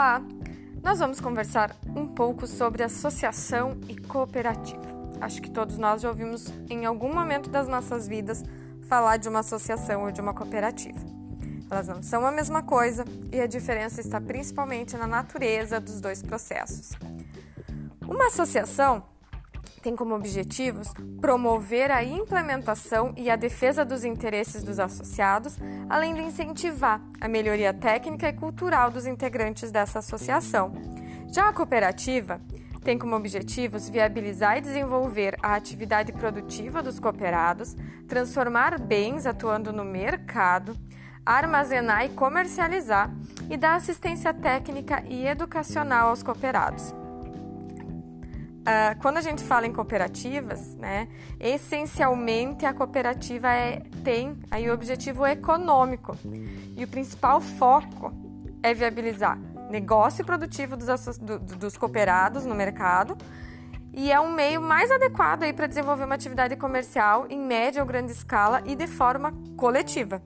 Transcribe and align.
Olá! 0.00 0.22
Nós 0.82 0.98
vamos 0.98 1.20
conversar 1.20 1.76
um 1.94 2.06
pouco 2.06 2.46
sobre 2.46 2.82
associação 2.82 3.78
e 3.86 3.94
cooperativa. 3.94 4.80
Acho 5.20 5.42
que 5.42 5.50
todos 5.50 5.76
nós 5.76 6.00
já 6.00 6.08
ouvimos 6.08 6.46
em 6.70 6.86
algum 6.86 7.12
momento 7.12 7.50
das 7.50 7.68
nossas 7.68 8.08
vidas 8.08 8.42
falar 8.88 9.18
de 9.18 9.28
uma 9.28 9.40
associação 9.40 10.04
ou 10.04 10.10
de 10.10 10.18
uma 10.18 10.32
cooperativa. 10.32 10.98
Elas 11.70 11.86
não 11.86 12.02
são 12.02 12.24
a 12.24 12.32
mesma 12.32 12.62
coisa 12.62 13.04
e 13.30 13.42
a 13.42 13.46
diferença 13.46 14.00
está 14.00 14.18
principalmente 14.18 14.96
na 14.96 15.06
natureza 15.06 15.78
dos 15.78 16.00
dois 16.00 16.22
processos. 16.22 16.92
Uma 18.08 18.28
associação 18.28 19.04
tem 19.82 19.96
como 19.96 20.14
objetivos 20.14 20.92
promover 21.20 21.90
a 21.90 22.04
implementação 22.04 23.14
e 23.16 23.30
a 23.30 23.36
defesa 23.36 23.84
dos 23.84 24.04
interesses 24.04 24.62
dos 24.62 24.78
associados, 24.78 25.56
além 25.88 26.14
de 26.14 26.22
incentivar 26.22 27.00
a 27.20 27.28
melhoria 27.28 27.72
técnica 27.72 28.28
e 28.28 28.32
cultural 28.32 28.90
dos 28.90 29.06
integrantes 29.06 29.70
dessa 29.70 29.98
associação. 30.00 30.72
Já 31.32 31.48
a 31.48 31.52
cooperativa 31.52 32.40
tem 32.82 32.98
como 32.98 33.14
objetivos 33.14 33.88
viabilizar 33.88 34.58
e 34.58 34.62
desenvolver 34.62 35.36
a 35.42 35.54
atividade 35.54 36.12
produtiva 36.12 36.82
dos 36.82 36.98
cooperados, 36.98 37.76
transformar 38.08 38.78
bens 38.78 39.26
atuando 39.26 39.72
no 39.72 39.84
mercado, 39.84 40.76
armazenar 41.24 42.04
e 42.06 42.08
comercializar 42.10 43.10
e 43.48 43.56
dar 43.56 43.76
assistência 43.76 44.32
técnica 44.32 45.02
e 45.06 45.26
educacional 45.26 46.08
aos 46.08 46.22
cooperados. 46.22 46.99
Uh, 48.70 48.96
quando 49.00 49.16
a 49.16 49.20
gente 49.20 49.42
fala 49.42 49.66
em 49.66 49.72
cooperativas, 49.72 50.76
né, 50.76 51.08
essencialmente 51.40 52.64
a 52.64 52.72
cooperativa 52.72 53.48
é, 53.48 53.82
tem 54.04 54.38
aí 54.48 54.70
o 54.70 54.74
objetivo 54.74 55.26
econômico. 55.26 56.16
E 56.76 56.84
o 56.84 56.86
principal 56.86 57.40
foco 57.40 58.12
é 58.62 58.72
viabilizar 58.72 59.36
negócio 59.68 60.24
produtivo 60.24 60.76
dos, 60.76 61.18
do, 61.18 61.38
dos 61.38 61.76
cooperados 61.76 62.44
no 62.44 62.54
mercado. 62.54 63.16
E 63.92 64.12
é 64.12 64.20
um 64.20 64.32
meio 64.32 64.62
mais 64.62 64.88
adequado 64.88 65.52
para 65.52 65.66
desenvolver 65.66 66.04
uma 66.04 66.14
atividade 66.14 66.54
comercial 66.54 67.26
em 67.28 67.40
média 67.40 67.82
ou 67.82 67.86
grande 67.86 68.12
escala 68.12 68.62
e 68.64 68.76
de 68.76 68.86
forma 68.86 69.32
coletiva. 69.56 70.22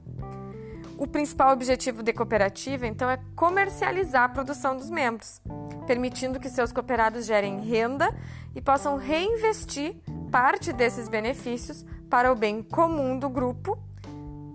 O 0.99 1.07
principal 1.07 1.53
objetivo 1.53 2.03
de 2.03 2.13
cooperativa, 2.13 2.87
então, 2.87 3.09
é 3.09 3.19
comercializar 3.35 4.25
a 4.25 4.29
produção 4.29 4.77
dos 4.77 4.91
membros 4.91 5.41
permitindo 5.87 6.41
que 6.41 6.49
seus 6.49 6.73
cooperados 6.73 7.27
gerem 7.27 7.61
renda 7.61 8.15
e 8.55 8.61
possam 8.61 8.97
reinvestir 8.97 9.97
parte 10.31 10.73
desses 10.73 11.09
benefícios 11.09 11.85
para 12.11 12.33
o 12.33 12.37
bem 12.37 12.63
comum 12.63 13.19
do 13.19 13.29
grupo. 13.29 13.79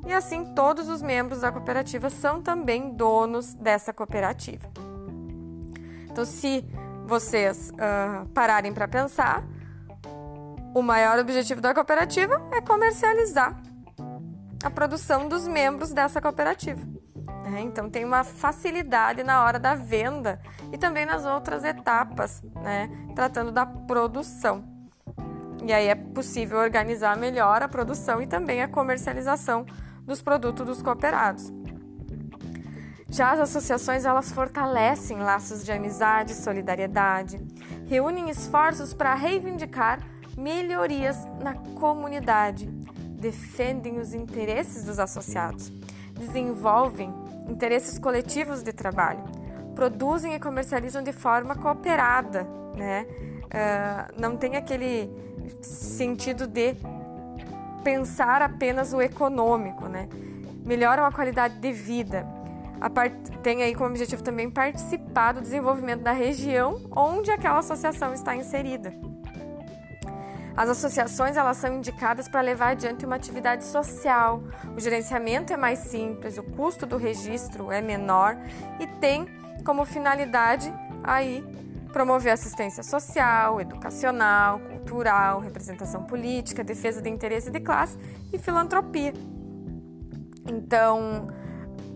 E 0.05 0.13
assim, 0.13 0.53
todos 0.53 0.89
os 0.89 1.02
membros 1.02 1.41
da 1.41 1.52
cooperativa 1.52 2.09
são 2.09 2.41
também 2.41 2.95
donos 2.95 3.53
dessa 3.53 3.94
cooperativa. 3.94 4.67
Então, 6.09 6.25
se 6.25 6.66
vocês 7.05 7.71
uh, 7.71 8.27
pararem 8.30 8.73
para 8.73 8.88
pensar, 8.88 9.43
o 10.73 10.81
maior 10.81 11.19
objetivo 11.19 11.61
da 11.61 11.73
cooperativa 11.73 12.41
é 12.52 12.61
comercializar 12.61 13.61
a 14.64 14.69
produção 14.69 15.27
dos 15.27 15.47
membros 15.47 15.91
dessa 15.91 16.21
cooperativa. 16.21 16.98
Né? 17.50 17.61
Então 17.61 17.89
tem 17.89 18.05
uma 18.05 18.23
facilidade 18.23 19.23
na 19.23 19.44
hora 19.44 19.59
da 19.59 19.75
venda 19.75 20.39
e 20.72 20.78
também 20.78 21.05
nas 21.05 21.25
outras 21.25 21.64
etapas, 21.64 22.42
né? 22.61 22.89
tratando 23.16 23.52
da 23.52 23.66
produção. 23.66 24.64
E 25.64 25.73
aí 25.73 25.88
é 25.88 25.95
possível 25.95 26.59
organizar 26.59 27.17
melhor 27.17 27.61
a 27.61 27.67
produção 27.67 28.22
e 28.22 28.27
também 28.27 28.61
a 28.61 28.67
comercialização 28.67 29.66
dos 30.05 30.22
produtos 30.22 30.66
dos 30.66 30.81
cooperados. 30.81 31.52
Já 33.09 33.31
as 33.31 33.39
associações 33.39 34.05
elas 34.05 34.31
fortalecem 34.31 35.17
laços 35.17 35.66
de 35.66 35.72
amizade 35.72 36.33
e 36.33 36.36
solidariedade, 36.36 37.42
reúnem 37.88 38.30
esforços 38.30 38.93
para 38.93 39.15
reivindicar 39.15 39.99
melhorias 40.38 41.17
na 41.42 41.54
comunidade, 41.54 42.67
defendem 42.67 43.99
os 43.99 44.14
interesses 44.14 44.83
dos 44.83 44.99
associados, 44.99 45.70
desenvolvem 46.14 47.11
interesses 47.49 47.98
coletivos 47.98 48.64
de 48.64 48.71
trabalho, 48.71 49.23
produzem 49.76 50.33
e 50.33 50.39
comercializam 50.39 51.04
de 51.04 51.11
forma 51.11 51.55
cooperada, 51.55 52.43
né? 52.76 53.05
Uh, 53.45 54.20
não 54.21 54.37
tem 54.37 54.55
aquele 54.55 55.10
sentido 55.61 56.45
de 56.45 56.76
pensar 57.83 58.42
apenas 58.42 58.93
o 58.93 59.02
econômico, 59.02 59.88
né? 59.88 60.08
Melhoram 60.65 61.05
a 61.05 61.11
qualidade 61.11 61.58
de 61.59 61.71
vida. 61.71 62.26
Part... 62.93 63.15
Tem 63.42 63.64
aí 63.64 63.73
como 63.73 63.89
objetivo 63.89 64.23
também 64.23 64.49
participar 64.49 65.33
do 65.33 65.42
desenvolvimento 65.42 66.02
da 66.02 66.11
região 66.11 66.82
onde 66.95 67.32
aquela 67.32 67.59
associação 67.59 68.14
está 68.14 68.36
inserida. 68.36 68.93
As 70.59 70.67
associações 70.67 71.37
elas 71.37 71.55
são 71.55 71.73
indicadas 71.73 72.27
para 72.27 72.42
levar 72.42 72.71
adiante 72.71 73.05
uma 73.05 73.15
atividade 73.15 73.64
social. 73.64 74.43
O 74.75 74.80
gerenciamento 74.81 75.53
é 75.53 75.55
mais 75.55 75.80
simples, 75.80 76.37
o 76.37 76.43
custo 76.43 76.86
do 76.86 76.97
registro 76.97 77.71
é 77.71 77.80
menor 77.80 78.36
e 78.77 78.86
tem 78.86 79.25
como 79.64 79.86
finalidade 79.86 80.70
aí 81.02 81.45
promover 81.93 82.33
assistência 82.33 82.83
social, 82.83 83.61
educacional, 83.61 84.59
cultural, 84.59 85.39
representação 85.39 86.03
política, 86.03 86.61
defesa 86.61 87.02
de 87.02 87.09
interesse 87.09 87.49
de 87.49 87.61
classe 87.61 87.97
e 88.33 88.37
filantropia. 88.37 89.14
Então, 90.45 91.30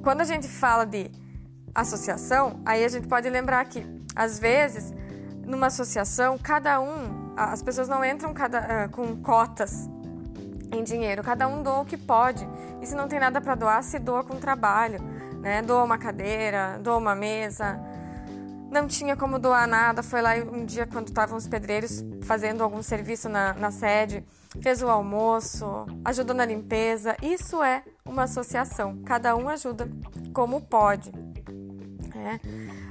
quando 0.01 0.21
a 0.21 0.25
gente 0.25 0.47
fala 0.47 0.85
de 0.85 1.11
associação, 1.75 2.61
aí 2.65 2.85
a 2.85 2.87
gente 2.87 3.09
pode 3.09 3.29
lembrar 3.29 3.65
que 3.65 3.85
às 4.15 4.39
vezes 4.39 4.93
numa 5.45 5.67
associação 5.67 6.37
cada 6.37 6.79
um 6.79 7.22
as 7.35 7.61
pessoas 7.61 7.87
não 7.87 8.03
entram 8.03 8.33
cada, 8.33 8.85
uh, 8.85 8.89
com 8.89 9.15
cotas 9.17 9.89
em 10.71 10.83
dinheiro, 10.83 11.23
cada 11.23 11.47
um 11.47 11.61
doa 11.61 11.81
o 11.81 11.85
que 11.85 11.97
pode. 11.97 12.47
E 12.81 12.85
se 12.85 12.95
não 12.95 13.07
tem 13.07 13.19
nada 13.19 13.39
para 13.39 13.55
doar, 13.55 13.83
se 13.83 13.99
doa 13.99 14.23
com 14.23 14.37
trabalho, 14.37 14.99
né? 15.41 15.61
Doa 15.61 15.83
uma 15.83 15.97
cadeira, 15.97 16.79
doa 16.81 16.97
uma 16.97 17.15
mesa. 17.15 17.79
Não 18.71 18.87
tinha 18.87 19.15
como 19.15 19.37
doar 19.37 19.67
nada, 19.67 20.01
foi 20.01 20.21
lá 20.21 20.31
um 20.35 20.65
dia 20.65 20.87
quando 20.87 21.09
estavam 21.09 21.37
os 21.37 21.47
pedreiros 21.47 22.03
fazendo 22.23 22.63
algum 22.63 22.81
serviço 22.81 23.29
na, 23.29 23.53
na 23.53 23.69
sede, 23.69 24.25
fez 24.61 24.81
o 24.81 24.89
almoço, 24.89 25.85
ajudou 26.03 26.35
na 26.35 26.43
limpeza. 26.43 27.15
Isso 27.21 27.61
é 27.61 27.83
uma 28.03 28.23
associação, 28.23 28.97
cada 29.05 29.35
um 29.35 29.47
ajuda 29.47 29.87
como 30.33 30.59
pode. 30.59 31.11
É. 32.15 32.39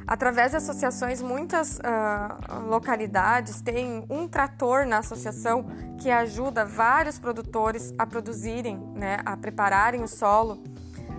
Através 0.06 0.50
de 0.50 0.56
associações, 0.56 1.22
muitas 1.22 1.78
uh, 1.78 2.68
localidades 2.68 3.60
têm 3.60 4.04
um 4.10 4.26
trator 4.26 4.84
na 4.84 4.98
associação 4.98 5.64
que 6.00 6.10
ajuda 6.10 6.64
vários 6.64 7.18
produtores 7.18 7.94
a 7.96 8.04
produzirem, 8.04 8.76
né, 8.96 9.18
a 9.24 9.36
prepararem 9.36 10.02
o 10.02 10.08
solo 10.08 10.62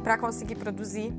para 0.04 0.18
conseguir 0.18 0.56
produzir. 0.56 1.14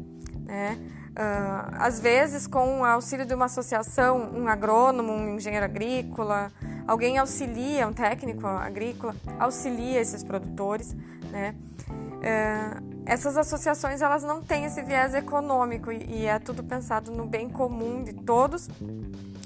Né? 0.45 0.79
Uh, 1.13 1.75
às 1.79 1.99
vezes, 2.01 2.47
com 2.47 2.81
o 2.81 2.85
auxílio 2.85 3.25
de 3.25 3.33
uma 3.33 3.47
associação, 3.47 4.31
um 4.35 4.47
agrônomo, 4.47 5.13
um 5.13 5.37
engenheiro 5.37 5.65
agrícola, 5.65 6.53
alguém 6.87 7.17
auxilia, 7.17 7.89
um 7.89 7.93
técnico 7.95 8.47
agrícola, 8.47 9.17
auxilia 9.39 10.01
esses 10.01 10.23
produtores. 10.23 10.95
Né? 11.31 11.55
Uh, 11.89 12.94
essas 13.07 13.37
associações 13.37 14.01
elas 14.01 14.23
não 14.23 14.43
têm 14.43 14.65
esse 14.65 14.83
viés 14.83 15.15
econômico 15.15 15.93
e, 15.93 16.27
é 16.27 16.39
tudo 16.39 16.63
pensado 16.63 17.11
no 17.11 17.27
bem 17.27 17.49
comum 17.49 18.03
de 18.03 18.13
todos 18.13 18.69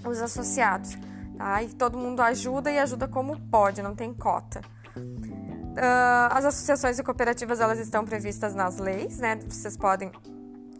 os 0.05 0.21
associados. 0.21 0.97
Tá? 1.37 1.63
E 1.63 1.69
todo 1.69 1.99
mundo 1.99 2.21
ajuda 2.21 2.71
e 2.71 2.79
ajuda 2.79 3.09
como 3.09 3.39
pode, 3.49 3.83
não 3.83 3.95
tem 3.95 4.13
cota. 4.15 4.61
Uh, 4.97 6.31
as 6.31 6.45
associações 6.45 6.99
e 6.99 7.05
cooperativas 7.05 7.61
elas 7.61 7.79
estão 7.79 8.05
previstas 8.05 8.55
nas 8.55 8.79
leis, 8.79 9.19
né? 9.19 9.37
Vocês 9.49 9.77
podem 9.77 10.11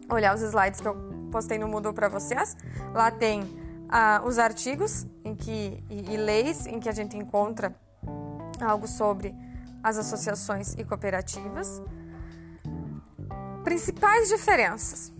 olhar 0.09 0.35
os 0.35 0.41
slides 0.41 0.81
que 0.81 0.87
eu 0.87 0.95
postei 1.31 1.57
no 1.57 1.67
Moodle 1.67 1.93
para 1.93 2.09
vocês. 2.09 2.57
Lá 2.93 3.09
tem 3.09 3.43
uh, 3.43 4.25
os 4.25 4.37
artigos 4.37 5.05
em 5.23 5.35
que, 5.35 5.81
e, 5.89 6.13
e 6.13 6.17
leis 6.17 6.65
em 6.65 6.79
que 6.79 6.89
a 6.89 6.91
gente 6.91 7.15
encontra 7.15 7.73
algo 8.59 8.87
sobre 8.87 9.33
as 9.81 9.97
associações 9.97 10.73
e 10.73 10.83
cooperativas. 10.83 11.81
Principais 13.63 14.29
diferenças: 14.29 15.11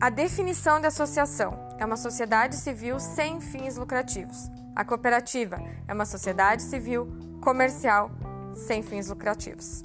a 0.00 0.10
definição 0.10 0.80
de 0.80 0.86
associação 0.86 1.58
é 1.78 1.84
uma 1.84 1.96
sociedade 1.96 2.56
civil 2.56 2.98
sem 2.98 3.40
fins 3.40 3.76
lucrativos. 3.76 4.50
A 4.74 4.84
cooperativa 4.84 5.62
é 5.86 5.94
uma 5.94 6.04
sociedade 6.04 6.62
civil 6.62 7.08
comercial 7.40 8.10
sem 8.54 8.82
fins 8.82 9.08
lucrativos. 9.08 9.84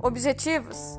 Objetivos: 0.00 0.98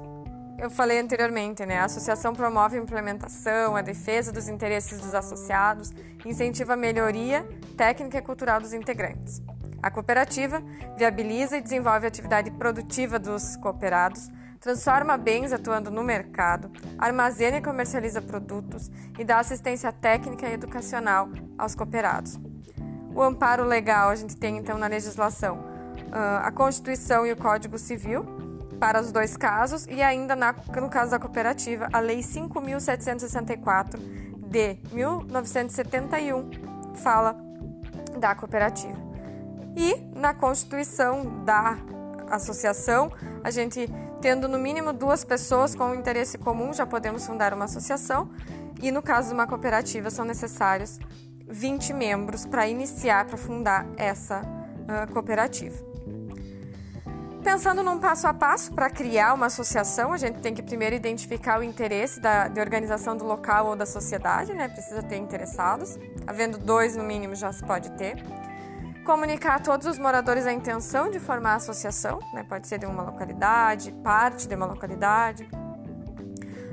eu 0.57 0.69
falei 0.69 0.99
anteriormente, 0.99 1.65
né? 1.65 1.79
A 1.79 1.85
associação 1.85 2.33
promove 2.33 2.77
a 2.77 2.81
implementação, 2.81 3.75
a 3.75 3.81
defesa 3.81 4.31
dos 4.31 4.47
interesses 4.47 5.01
dos 5.01 5.13
associados, 5.13 5.91
incentiva 6.25 6.73
a 6.73 6.77
melhoria 6.77 7.45
técnica 7.75 8.19
e 8.19 8.21
cultural 8.21 8.61
dos 8.61 8.71
integrantes. 8.71 9.41
A 9.83 9.91
cooperativa 9.91 10.63
viabiliza 10.97 11.57
e 11.57 11.61
desenvolve 11.61 12.05
a 12.05 12.07
atividade 12.07 12.49
produtiva 12.51 13.19
dos 13.19 13.57
cooperados, 13.57 14.29
transforma 14.59 15.17
bens 15.17 15.53
atuando 15.53 15.91
no 15.91 16.03
mercado, 16.03 16.71
armazena 16.97 17.57
e 17.57 17.61
comercializa 17.61 18.21
produtos 18.21 18.89
e 19.17 19.23
dá 19.23 19.39
assistência 19.39 19.91
técnica 19.91 20.47
e 20.47 20.53
educacional 20.53 21.29
aos 21.57 21.75
cooperados. 21.75 22.39
O 23.13 23.21
amparo 23.21 23.63
legal 23.63 24.09
a 24.09 24.15
gente 24.15 24.35
tem 24.35 24.57
então 24.57 24.77
na 24.77 24.87
legislação 24.87 25.63
a 26.11 26.51
Constituição 26.51 27.25
e 27.25 27.31
o 27.31 27.37
Código 27.37 27.77
Civil 27.77 28.25
para 28.79 29.01
os 29.01 29.11
dois 29.11 29.37
casos 29.37 29.85
e 29.87 30.01
ainda 30.01 30.35
no 30.35 30.89
caso 30.89 31.11
da 31.11 31.19
cooperativa 31.19 31.87
a 31.91 31.99
Lei 31.99 32.19
5.764 32.19 33.97
de 34.49 34.77
1971 34.91 36.95
fala 36.95 37.35
da 38.17 38.35
cooperativa. 38.35 39.05
E 39.75 39.95
na 40.17 40.33
Constituição 40.33 41.43
da 41.43 41.77
associação, 42.29 43.11
a 43.43 43.51
gente 43.51 43.89
tendo 44.25 44.47
no 44.47 44.57
mínimo 44.57 44.91
duas 44.91 45.23
pessoas 45.23 45.75
com 45.75 45.93
interesse 45.93 46.35
comum, 46.39 46.73
já 46.73 46.83
podemos 46.83 47.27
fundar 47.27 47.53
uma 47.53 47.65
associação. 47.65 48.27
E 48.81 48.89
no 48.89 48.99
caso 48.99 49.27
de 49.27 49.35
uma 49.35 49.45
cooperativa, 49.45 50.09
são 50.09 50.25
necessários 50.25 50.99
20 51.47 51.93
membros 51.93 52.43
para 52.43 52.67
iniciar, 52.67 53.25
para 53.25 53.37
fundar 53.37 53.85
essa 53.95 54.41
uh, 54.41 55.13
cooperativa. 55.13 55.77
Pensando 57.43 57.83
num 57.83 57.99
passo 57.99 58.25
a 58.25 58.33
passo 58.33 58.73
para 58.73 58.89
criar 58.89 59.31
uma 59.35 59.45
associação, 59.45 60.11
a 60.11 60.17
gente 60.17 60.39
tem 60.39 60.55
que 60.55 60.63
primeiro 60.63 60.95
identificar 60.95 61.59
o 61.59 61.63
interesse 61.63 62.19
da, 62.19 62.47
de 62.47 62.59
organização 62.59 63.15
do 63.15 63.23
local 63.23 63.67
ou 63.67 63.75
da 63.75 63.85
sociedade, 63.85 64.55
né? 64.55 64.67
Precisa 64.67 65.03
ter 65.03 65.17
interessados. 65.17 65.99
Havendo 66.25 66.57
dois 66.57 66.95
no 66.95 67.03
mínimo, 67.03 67.35
já 67.35 67.53
se 67.53 67.63
pode 67.63 67.91
ter 67.91 68.15
comunicar 69.05 69.57
a 69.57 69.59
todos 69.59 69.85
os 69.85 69.99
moradores 69.99 70.47
a 70.47 70.51
intenção 70.51 71.11
de 71.11 71.19
formar 71.19 71.51
a 71.51 71.55
associação, 71.57 72.19
né? 72.33 72.43
pode 72.43 72.67
ser 72.67 72.79
de 72.79 72.87
uma 72.87 73.03
localidade, 73.03 73.91
parte 74.03 74.47
de 74.47 74.55
uma 74.55 74.65
localidade. 74.65 75.47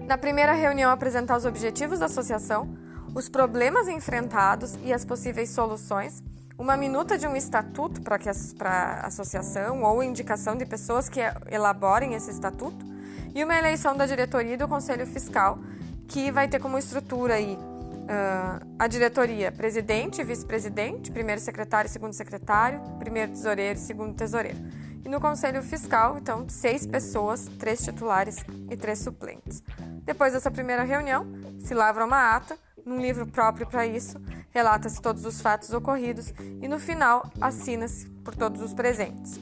Na 0.06 0.16
primeira 0.16 0.52
reunião, 0.52 0.90
apresentar 0.90 1.36
os 1.36 1.44
objetivos 1.44 1.98
da 1.98 2.06
associação, 2.06 2.74
os 3.14 3.28
problemas 3.28 3.86
enfrentados 3.86 4.78
e 4.82 4.94
as 4.94 5.04
possíveis 5.04 5.50
soluções, 5.50 6.24
uma 6.58 6.74
minuta 6.74 7.18
de 7.18 7.26
um 7.26 7.36
estatuto 7.36 8.00
para 8.00 8.16
a 8.16 9.06
associação 9.06 9.82
ou 9.82 10.02
indicação 10.02 10.56
de 10.56 10.64
pessoas 10.64 11.10
que 11.10 11.20
elaborem 11.50 12.14
esse 12.14 12.30
estatuto 12.30 12.84
e 13.34 13.44
uma 13.44 13.58
eleição 13.58 13.94
da 13.94 14.06
diretoria 14.06 14.54
e 14.54 14.56
do 14.56 14.66
conselho 14.66 15.06
fiscal, 15.06 15.58
que 16.08 16.30
vai 16.30 16.48
ter 16.48 16.60
como 16.60 16.78
estrutura 16.78 17.34
aí 17.34 17.58
uh, 18.02 18.74
a 18.78 18.86
diretoria 18.86 19.50
presidente, 19.52 20.22
vice-presidente, 20.22 21.10
primeiro 21.10 21.40
secretário 21.40 21.88
segundo 21.90 22.12
secretário, 22.12 22.80
primeiro 22.98 23.32
tesoureiro 23.32 23.78
segundo 23.78 24.14
tesoureiro. 24.14 24.58
E 25.04 25.08
no 25.08 25.20
conselho 25.20 25.62
fiscal, 25.62 26.16
então, 26.18 26.48
seis 26.48 26.86
pessoas, 26.86 27.46
três 27.58 27.82
titulares 27.82 28.44
e 28.70 28.76
três 28.76 29.00
suplentes. 29.00 29.62
Depois 30.04 30.32
dessa 30.32 30.50
primeira 30.50 30.84
reunião, 30.84 31.26
se 31.58 31.74
lavra 31.74 32.04
uma 32.04 32.36
ata, 32.36 32.56
num 32.84 33.00
livro 33.00 33.26
próprio 33.26 33.66
para 33.66 33.86
isso, 33.86 34.20
relata-se 34.50 35.00
todos 35.00 35.24
os 35.24 35.40
fatos 35.40 35.72
ocorridos 35.72 36.32
e 36.60 36.68
no 36.68 36.78
final 36.78 37.28
assina-se 37.40 38.08
por 38.24 38.34
todos 38.34 38.60
os 38.60 38.72
presentes. 38.72 39.40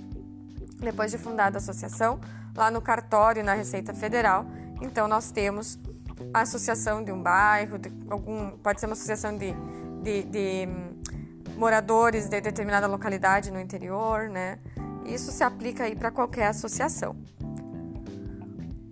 Depois 0.78 1.10
de 1.10 1.18
fundada 1.18 1.58
a 1.58 1.60
associação, 1.60 2.20
lá 2.56 2.70
no 2.70 2.80
cartório 2.80 3.44
na 3.44 3.54
Receita 3.54 3.92
Federal, 3.92 4.46
então 4.80 5.06
nós 5.06 5.30
temos 5.30 5.78
associação 6.34 7.02
de 7.02 7.12
um 7.12 7.22
bairro, 7.22 7.78
de 7.78 7.90
algum, 8.08 8.50
pode 8.58 8.80
ser 8.80 8.86
uma 8.86 8.92
associação 8.92 9.36
de, 9.36 9.54
de, 10.02 10.22
de 10.24 10.68
hum, 10.68 11.00
moradores 11.56 12.28
de 12.28 12.40
determinada 12.40 12.86
localidade 12.86 13.50
no 13.50 13.60
interior, 13.60 14.28
né? 14.28 14.58
Isso 15.04 15.32
se 15.32 15.42
aplica 15.42 15.84
aí 15.84 15.96
para 15.96 16.10
qualquer 16.10 16.46
associação. 16.46 17.16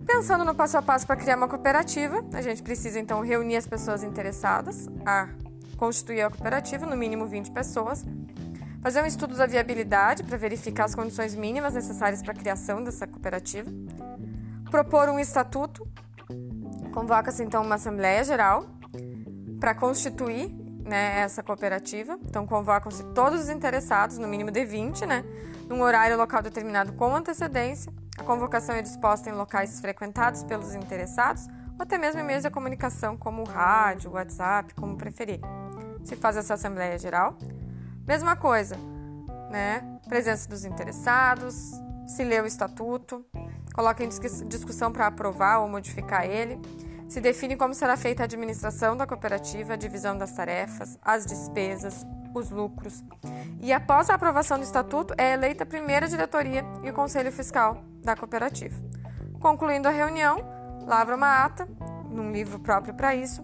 Pensando 0.05 0.43
no 0.43 0.55
passo 0.55 0.77
a 0.77 0.81
passo 0.81 1.05
para 1.05 1.15
criar 1.15 1.37
uma 1.37 1.47
cooperativa, 1.47 2.25
a 2.33 2.41
gente 2.41 2.63
precisa 2.63 2.99
então 2.99 3.21
reunir 3.21 3.55
as 3.55 3.67
pessoas 3.67 4.03
interessadas 4.03 4.89
a 5.05 5.29
constituir 5.77 6.21
a 6.21 6.29
cooperativa, 6.29 6.85
no 6.85 6.97
mínimo 6.97 7.25
20 7.25 7.51
pessoas, 7.51 8.03
fazer 8.81 9.01
um 9.01 9.05
estudo 9.05 9.35
da 9.35 9.45
viabilidade 9.45 10.23
para 10.23 10.35
verificar 10.35 10.85
as 10.85 10.95
condições 10.95 11.35
mínimas 11.35 11.73
necessárias 11.73 12.21
para 12.21 12.31
a 12.31 12.35
criação 12.35 12.83
dessa 12.83 13.05
cooperativa, 13.05 13.69
propor 14.69 15.09
um 15.09 15.19
estatuto 15.19 15.87
Convoca-se 16.99 17.41
então 17.41 17.63
uma 17.63 17.75
Assembleia 17.75 18.21
Geral 18.25 18.65
para 19.57 19.73
constituir 19.73 20.49
né, 20.83 21.21
essa 21.21 21.41
cooperativa. 21.41 22.19
Então, 22.25 22.45
convocam-se 22.45 23.05
todos 23.13 23.39
os 23.39 23.47
interessados, 23.49 24.17
no 24.17 24.27
mínimo 24.27 24.51
de 24.51 24.65
20, 24.65 25.05
né, 25.05 25.23
num 25.69 25.81
horário 25.81 26.17
local 26.17 26.41
determinado 26.41 26.91
com 26.91 27.15
antecedência. 27.15 27.93
A 28.17 28.23
convocação 28.23 28.75
é 28.75 28.81
disposta 28.81 29.29
em 29.29 29.31
locais 29.31 29.79
frequentados 29.79 30.43
pelos 30.43 30.75
interessados 30.75 31.47
ou 31.77 31.83
até 31.83 31.97
mesmo 31.97 32.19
em 32.19 32.25
meios 32.25 32.43
de 32.43 32.49
comunicação 32.49 33.15
como 33.15 33.45
rádio, 33.45 34.11
WhatsApp, 34.11 34.73
como 34.73 34.97
preferir. 34.97 35.39
Se 36.03 36.17
faz 36.17 36.35
essa 36.35 36.55
Assembleia 36.55 36.99
Geral. 36.99 37.37
Mesma 38.05 38.35
coisa, 38.35 38.75
né? 39.49 40.01
Presença 40.09 40.49
dos 40.49 40.65
interessados, 40.65 41.71
se 42.05 42.25
lê 42.25 42.41
o 42.41 42.45
estatuto, 42.45 43.25
coloca 43.73 44.03
em 44.03 44.09
discussão 44.09 44.91
para 44.91 45.07
aprovar 45.07 45.59
ou 45.59 45.69
modificar 45.69 46.25
ele. 46.25 46.59
Se 47.09 47.19
define 47.19 47.57
como 47.57 47.73
será 47.73 47.97
feita 47.97 48.21
a 48.21 48.25
administração 48.25 48.95
da 48.95 49.07
cooperativa, 49.07 49.73
a 49.73 49.75
divisão 49.75 50.15
das 50.15 50.31
tarefas, 50.31 50.95
as 51.01 51.25
despesas, 51.25 52.05
os 52.35 52.51
lucros. 52.51 53.03
E 53.59 53.73
após 53.73 54.11
a 54.11 54.13
aprovação 54.13 54.59
do 54.59 54.63
estatuto, 54.63 55.15
é 55.17 55.33
eleita 55.33 55.63
a 55.63 55.65
primeira 55.65 56.07
diretoria 56.07 56.63
e 56.83 56.89
o 56.91 56.93
conselho 56.93 57.31
fiscal 57.31 57.83
da 58.03 58.15
cooperativa. 58.15 58.79
Concluindo 59.39 59.87
a 59.87 59.91
reunião, 59.91 60.37
lavra 60.85 61.15
uma 61.15 61.43
ata, 61.43 61.67
num 62.11 62.31
livro 62.31 62.59
próprio 62.59 62.93
para 62.93 63.15
isso. 63.15 63.41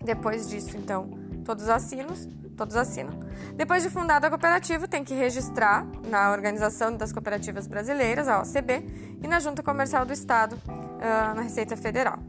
Depois 0.00 0.48
disso, 0.48 0.76
então, 0.76 1.10
todos 1.44 1.68
assinam, 1.68 2.14
todos 2.56 2.76
assinam. 2.76 3.18
Depois 3.56 3.82
de 3.82 3.90
fundada 3.90 4.28
a 4.28 4.30
cooperativa, 4.30 4.86
tem 4.86 5.02
que 5.02 5.14
registrar 5.14 5.84
na 6.08 6.30
Organização 6.30 6.96
das 6.96 7.12
Cooperativas 7.12 7.66
Brasileiras, 7.66 8.28
a 8.28 8.38
OCB, 8.40 9.18
e 9.20 9.26
na 9.26 9.40
Junta 9.40 9.64
Comercial 9.64 10.06
do 10.06 10.12
Estado, 10.12 10.56
uh, 10.68 11.34
na 11.34 11.42
Receita 11.42 11.76
Federal. 11.76 12.27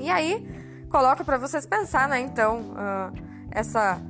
E 0.00 0.10
aí, 0.10 0.46
coloca 0.88 1.24
para 1.24 1.38
vocês 1.38 1.66
pensar, 1.66 2.08
né, 2.08 2.20
então, 2.20 2.60
uh, 2.72 3.12
essa, 3.50 4.00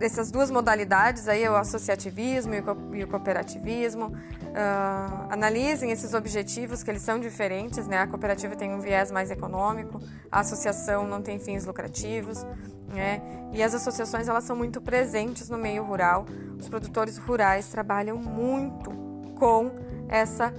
essas 0.00 0.30
duas 0.30 0.50
modalidades 0.50 1.28
aí, 1.28 1.46
o 1.48 1.56
associativismo 1.56 2.54
e 2.94 3.04
o 3.04 3.08
cooperativismo, 3.08 4.06
uh, 4.06 5.26
analisem 5.30 5.90
esses 5.90 6.14
objetivos, 6.14 6.82
que 6.82 6.90
eles 6.90 7.02
são 7.02 7.18
diferentes, 7.18 7.86
né, 7.86 7.98
a 7.98 8.06
cooperativa 8.06 8.56
tem 8.56 8.74
um 8.74 8.80
viés 8.80 9.10
mais 9.10 9.30
econômico, 9.30 10.00
a 10.30 10.40
associação 10.40 11.06
não 11.06 11.22
tem 11.22 11.38
fins 11.38 11.64
lucrativos, 11.66 12.44
né, 12.88 13.20
e 13.52 13.62
as 13.62 13.74
associações, 13.74 14.28
elas 14.28 14.44
são 14.44 14.56
muito 14.56 14.80
presentes 14.80 15.48
no 15.48 15.58
meio 15.58 15.84
rural, 15.84 16.26
os 16.58 16.68
produtores 16.68 17.18
rurais 17.18 17.68
trabalham 17.68 18.16
muito 18.16 19.09
com 19.40 19.72
essa 20.06 20.52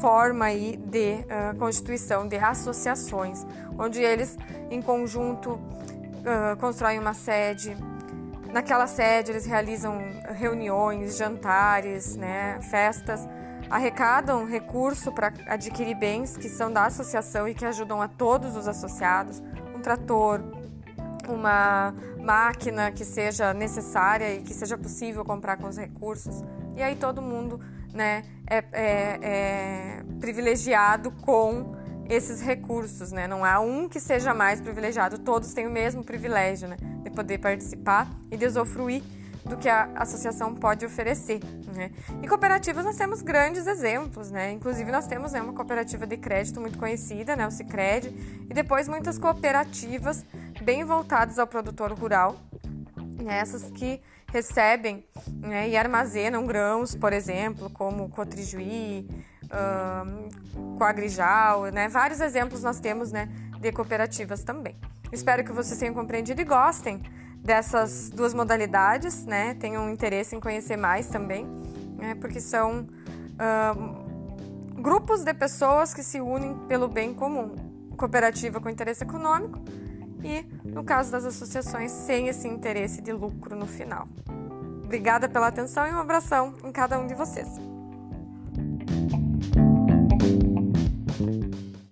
forma 0.00 0.44
aí 0.44 0.76
de 0.76 1.24
uh, 1.24 1.58
constituição 1.58 2.28
de 2.28 2.36
associações, 2.36 3.44
onde 3.76 4.00
eles 4.00 4.38
em 4.70 4.80
conjunto 4.80 5.50
uh, 5.50 6.56
constroem 6.60 7.00
uma 7.00 7.14
sede. 7.14 7.76
Naquela 8.52 8.86
sede 8.86 9.32
eles 9.32 9.44
realizam 9.44 9.98
reuniões, 10.30 11.16
jantares, 11.16 12.16
né, 12.16 12.60
festas, 12.70 13.26
arrecadam 13.68 14.46
recurso 14.46 15.12
para 15.12 15.32
adquirir 15.46 15.96
bens 15.96 16.36
que 16.36 16.48
são 16.48 16.72
da 16.72 16.86
associação 16.86 17.46
e 17.48 17.54
que 17.54 17.66
ajudam 17.66 18.00
a 18.00 18.08
todos 18.08 18.56
os 18.56 18.68
associados, 18.68 19.42
um 19.74 19.80
trator, 19.80 20.40
uma 21.28 21.92
máquina 22.22 22.90
que 22.90 23.04
seja 23.04 23.52
necessária 23.52 24.34
e 24.34 24.42
que 24.42 24.54
seja 24.54 24.78
possível 24.78 25.24
comprar 25.24 25.56
com 25.56 25.66
os 25.66 25.76
recursos. 25.76 26.40
E 26.74 26.82
aí 26.82 26.96
todo 26.96 27.20
mundo 27.20 27.60
né, 27.98 28.22
é, 28.48 28.64
é, 28.72 29.18
é 29.22 30.02
privilegiado 30.20 31.10
com 31.10 31.76
esses 32.08 32.40
recursos, 32.40 33.12
né? 33.12 33.26
Não 33.26 33.44
há 33.44 33.60
um 33.60 33.88
que 33.88 34.00
seja 34.00 34.32
mais 34.32 34.60
privilegiado, 34.60 35.18
todos 35.18 35.52
têm 35.52 35.66
o 35.66 35.70
mesmo 35.70 36.02
privilégio, 36.02 36.68
né? 36.68 36.76
De 37.02 37.10
poder 37.10 37.38
participar 37.38 38.08
e 38.30 38.36
de 38.36 38.46
usufruir 38.46 39.02
do 39.44 39.56
que 39.56 39.68
a 39.68 39.90
associação 39.96 40.54
pode 40.54 40.86
oferecer, 40.86 41.40
né? 41.74 41.90
E 42.22 42.28
cooperativas 42.28 42.84
nós 42.84 42.96
temos 42.96 43.20
grandes 43.20 43.66
exemplos, 43.66 44.30
né? 44.30 44.52
Inclusive 44.52 44.90
nós 44.90 45.06
temos 45.06 45.32
né, 45.32 45.42
uma 45.42 45.52
cooperativa 45.52 46.06
de 46.06 46.16
crédito 46.16 46.60
muito 46.60 46.78
conhecida, 46.78 47.36
né? 47.36 47.46
O 47.46 47.50
Sicredi, 47.50 48.08
e 48.48 48.54
depois 48.54 48.88
muitas 48.88 49.18
cooperativas 49.18 50.24
bem 50.62 50.84
voltadas 50.84 51.38
ao 51.38 51.46
produtor 51.46 51.92
rural, 51.92 52.36
né? 53.22 53.38
essas 53.38 53.70
que 53.70 54.00
recebem 54.32 55.04
né, 55.40 55.68
e 55.68 55.76
armazenam 55.76 56.46
grãos, 56.46 56.94
por 56.94 57.12
exemplo, 57.12 57.70
como 57.70 58.08
Cotrijuí, 58.08 59.08
um, 59.50 60.76
Coagrijal, 60.76 61.66
né? 61.66 61.88
Vários 61.88 62.20
exemplos 62.20 62.62
nós 62.62 62.78
temos 62.78 63.10
né, 63.10 63.28
de 63.58 63.72
cooperativas 63.72 64.44
também. 64.44 64.76
Espero 65.10 65.42
que 65.42 65.52
vocês 65.52 65.78
tenham 65.78 65.94
compreendido 65.94 66.40
e 66.40 66.44
gostem 66.44 67.02
dessas 67.42 68.10
duas 68.10 68.34
modalidades, 68.34 69.24
né? 69.24 69.54
Tenham 69.54 69.90
interesse 69.90 70.36
em 70.36 70.40
conhecer 70.40 70.76
mais 70.76 71.08
também, 71.08 71.46
né? 71.96 72.14
porque 72.20 72.40
são 72.40 72.86
grupos 74.74 75.24
de 75.24 75.32
pessoas 75.32 75.94
que 75.94 76.02
se 76.02 76.20
unem 76.20 76.54
pelo 76.68 76.88
bem 76.88 77.14
comum, 77.14 77.54
cooperativa 77.96 78.60
com 78.60 78.68
interesse 78.68 79.02
econômico 79.02 79.60
e, 80.22 80.44
no 80.64 80.84
caso 80.84 81.10
das 81.12 81.24
associações, 81.24 81.90
sem 81.90 82.28
esse 82.28 82.46
interesse 82.48 83.00
de 83.00 83.12
lucro 83.12 83.56
no 83.56 83.66
final. 83.66 84.08
Obrigada 84.84 85.28
pela 85.28 85.48
atenção 85.48 85.86
e 85.86 85.92
um 85.92 85.98
abração 85.98 86.54
em 86.64 86.72
cada 86.72 86.98
um 86.98 87.06
de 87.06 87.14
vocês. 87.14 87.48